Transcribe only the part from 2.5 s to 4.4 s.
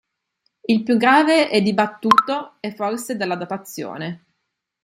è forse quello della datazione".